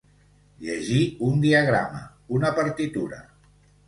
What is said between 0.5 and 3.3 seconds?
Llegir un diagrama, una partitura.